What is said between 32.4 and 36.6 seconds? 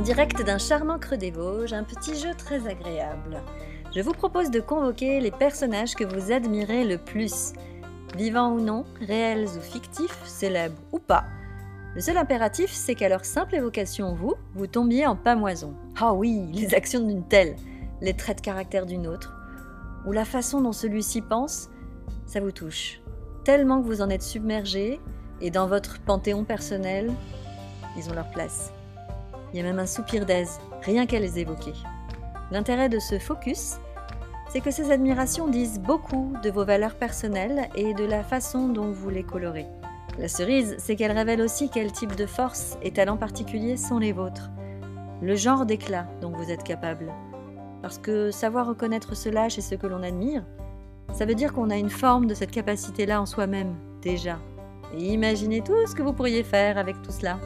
L'intérêt de ce focus, c'est que ces admirations disent beaucoup de